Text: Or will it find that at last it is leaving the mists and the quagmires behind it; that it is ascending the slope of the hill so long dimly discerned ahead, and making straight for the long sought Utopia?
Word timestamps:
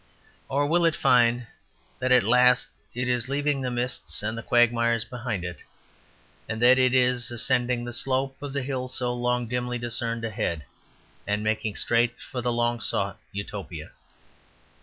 Or 0.49 0.65
will 0.65 0.83
it 0.85 0.95
find 0.95 1.45
that 1.99 2.11
at 2.11 2.23
last 2.23 2.69
it 2.95 3.07
is 3.07 3.29
leaving 3.29 3.61
the 3.61 3.69
mists 3.69 4.23
and 4.23 4.35
the 4.35 4.41
quagmires 4.41 5.05
behind 5.05 5.43
it; 5.45 5.59
that 6.47 6.79
it 6.79 6.95
is 6.95 7.29
ascending 7.29 7.85
the 7.85 7.93
slope 7.93 8.41
of 8.41 8.51
the 8.51 8.63
hill 8.63 8.87
so 8.87 9.13
long 9.13 9.47
dimly 9.47 9.77
discerned 9.77 10.25
ahead, 10.25 10.65
and 11.27 11.43
making 11.43 11.75
straight 11.75 12.19
for 12.19 12.41
the 12.41 12.51
long 12.51 12.79
sought 12.81 13.19
Utopia? 13.31 13.91